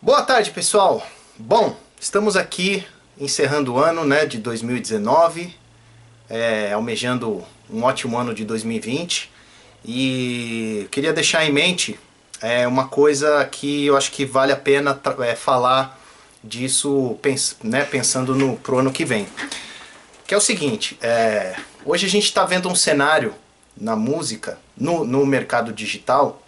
[0.00, 1.04] Boa tarde, pessoal.
[1.36, 2.86] Bom, estamos aqui
[3.18, 5.52] encerrando o ano né, de 2019,
[6.30, 9.28] é, almejando um ótimo ano de 2020
[9.84, 11.98] e queria deixar em mente
[12.40, 16.00] é, uma coisa que eu acho que vale a pena é, falar
[16.44, 19.26] disso pens né, pensando no pro ano que vem.
[20.28, 23.34] Que é o seguinte, é, hoje a gente está vendo um cenário
[23.76, 26.40] na música, no, no mercado digital,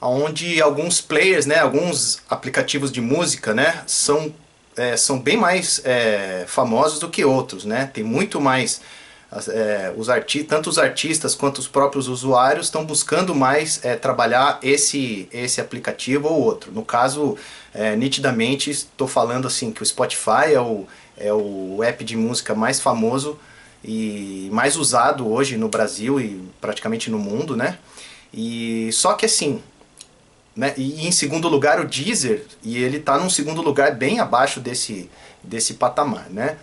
[0.00, 4.32] onde alguns players, né, alguns aplicativos de música, né, são,
[4.76, 7.90] é, são bem mais é, famosos do que outros, né?
[7.92, 8.80] Tem muito mais
[9.48, 14.58] é, os arti tanto os artistas quanto os próprios usuários estão buscando mais é, trabalhar
[14.62, 16.72] esse esse aplicativo ou outro.
[16.72, 17.36] No caso,
[17.74, 20.86] é, nitidamente estou falando assim que o Spotify é o
[21.18, 23.38] é o app de música mais famoso
[23.84, 27.78] e mais usado hoje no Brasil e praticamente no mundo, né?
[28.32, 29.60] E só que assim,
[30.58, 30.74] né?
[30.76, 35.08] E em segundo lugar o Deezer, e ele está num segundo lugar bem abaixo desse,
[35.40, 36.26] desse patamar.
[36.28, 36.56] Né?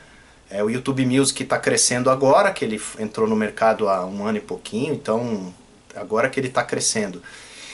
[0.52, 4.38] É, o YouTube Music está crescendo agora, que ele entrou no mercado há um ano
[4.38, 5.54] e pouquinho, então
[5.96, 7.24] agora que ele está crescendo.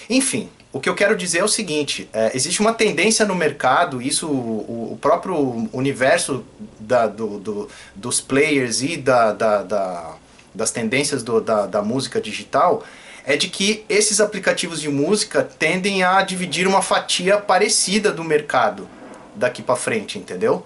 [0.07, 3.99] Enfim, o que eu quero dizer é o seguinte, é, existe uma tendência no mercado,
[3.99, 6.45] isso o, o próprio universo
[6.79, 10.15] da, do, do, dos players e da, da, da
[10.53, 12.83] das tendências do, da música digital,
[13.25, 18.87] é de que esses aplicativos de música tendem a dividir uma fatia parecida do mercado
[19.35, 20.65] daqui para frente, entendeu?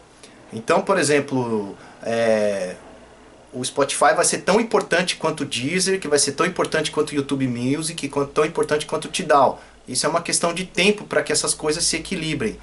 [0.53, 2.75] Então, por exemplo, é,
[3.53, 7.11] o Spotify vai ser tão importante quanto o Deezer, que vai ser tão importante quanto
[7.11, 9.61] o YouTube Music, quanto, tão importante quanto o Tidal.
[9.87, 12.57] Isso é uma questão de tempo para que essas coisas se equilibrem.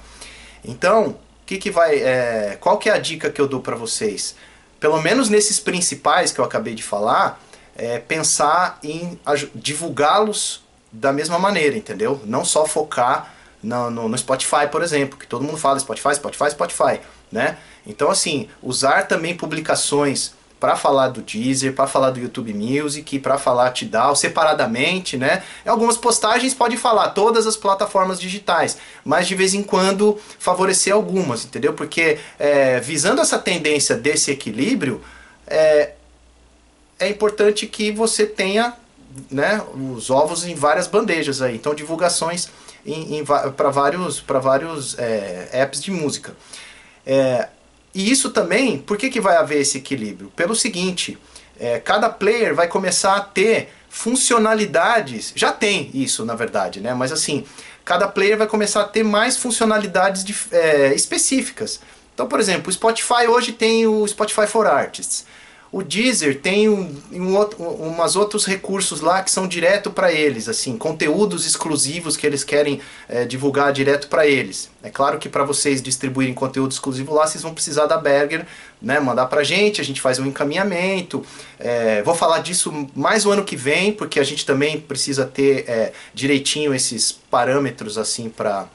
[0.65, 4.35] Então, que que vai, é, qual que é a dica que eu dou para vocês?
[4.79, 7.41] Pelo menos nesses principais que eu acabei de falar,
[7.75, 9.19] é, pensar em
[9.55, 12.21] divulgá-los da mesma maneira, entendeu?
[12.25, 16.51] Não só focar no, no, no, Spotify, por exemplo, que todo mundo fala Spotify, Spotify,
[16.51, 16.99] Spotify,
[17.31, 17.57] né?
[17.85, 23.37] Então, assim, usar também publicações para falar do Deezer, para falar do YouTube Music, para
[23.37, 25.43] falar Tidal separadamente, né?
[25.65, 30.93] Em algumas postagens pode falar todas as plataformas digitais, mas de vez em quando favorecer
[30.93, 31.73] algumas, entendeu?
[31.73, 35.01] Porque é, visando essa tendência desse equilíbrio,
[35.47, 35.95] é,
[37.03, 38.73] é importante que você tenha
[39.29, 39.61] né,
[39.95, 41.55] os ovos em várias bandejas aí.
[41.55, 42.49] Então divulgações
[43.55, 46.35] para vários, pra vários é, apps de música.
[47.05, 47.47] É,
[47.93, 50.31] e isso também, por que, que vai haver esse equilíbrio?
[50.35, 51.17] Pelo seguinte,
[51.59, 56.95] é, cada player vai começar a ter funcionalidades, já tem isso na verdade, né?
[56.95, 57.45] mas assim,
[57.85, 61.79] cada player vai começar a ter mais funcionalidades de, é, específicas.
[62.13, 65.25] Então, por exemplo, o Spotify hoje tem o Spotify for Artists.
[65.73, 67.35] O Deezer tem um, um
[67.87, 72.79] umas outros recursos lá que são direto para eles, assim, conteúdos exclusivos que eles querem
[73.09, 74.69] é, divulgar direto para eles.
[74.83, 78.45] É claro que para vocês distribuírem conteúdo exclusivo lá, vocês vão precisar da Berger,
[78.79, 81.25] né, mandar para a gente, a gente faz um encaminhamento.
[81.57, 85.67] É, vou falar disso mais o ano que vem, porque a gente também precisa ter
[85.67, 88.67] é, direitinho esses parâmetros assim para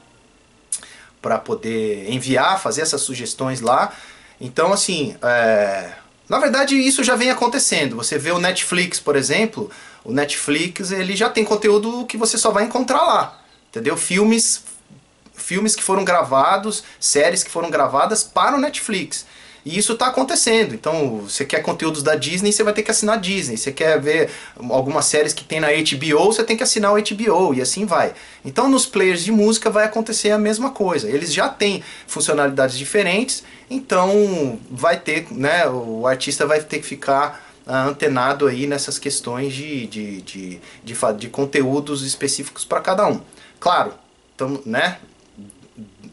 [1.21, 3.93] para poder enviar, fazer essas sugestões lá.
[4.39, 5.91] Então, assim, é,
[6.29, 7.95] na verdade, isso já vem acontecendo.
[7.95, 9.69] Você vê o Netflix, por exemplo,
[10.03, 13.41] o Netflix ele já tem conteúdo que você só vai encontrar lá.
[13.69, 13.97] Entendeu?
[13.97, 14.63] Filmes,
[15.33, 19.25] filmes que foram gravados, séries que foram gravadas para o Netflix.
[19.69, 20.73] E isso está acontecendo.
[20.73, 23.55] Então, você quer conteúdos da Disney, você vai ter que assinar a Disney.
[23.55, 24.31] Você quer ver
[24.67, 28.15] algumas séries que tem na HBO, você tem que assinar o HBO e assim vai.
[28.43, 31.07] Então, nos players de música vai acontecer a mesma coisa.
[31.07, 37.47] Eles já têm funcionalidades diferentes, então vai ter, né, o artista vai ter que ficar
[37.67, 43.21] ah, antenado aí nessas questões de, de, de, de, de conteúdos específicos para cada um.
[43.59, 43.93] Claro,
[44.35, 44.97] tamo, né,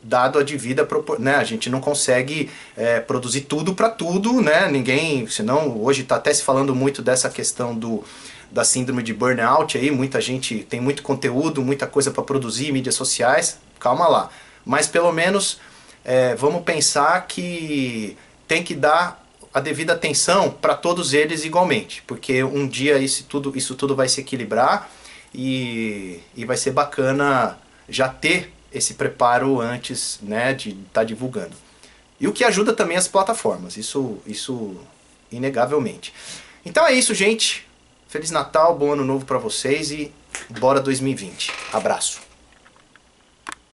[0.07, 0.87] dado a devida
[1.19, 1.35] né?
[1.35, 4.69] A gente não consegue é, produzir tudo para tudo, né?
[4.71, 8.03] Ninguém, senão hoje está até se falando muito dessa questão do
[8.51, 12.95] da síndrome de burnout aí, muita gente tem muito conteúdo, muita coisa para produzir, mídias
[12.95, 14.31] sociais, calma lá.
[14.65, 15.59] Mas pelo menos
[16.05, 18.17] é, vamos pensar que
[18.47, 23.53] tem que dar a devida atenção para todos eles igualmente, porque um dia isso tudo,
[23.57, 24.89] isso tudo vai se equilibrar
[25.35, 27.59] e, e vai ser bacana
[27.89, 31.53] já ter esse preparo antes né, de estar tá divulgando.
[32.21, 34.77] E o que ajuda também as plataformas, isso, isso
[35.31, 36.13] inegavelmente.
[36.65, 37.67] Então é isso, gente.
[38.09, 40.13] Feliz Natal, bom ano novo para vocês e
[40.51, 41.53] bora 2020.
[41.73, 42.26] Abraço.